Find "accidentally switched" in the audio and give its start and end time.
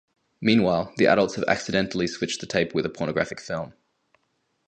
1.47-2.41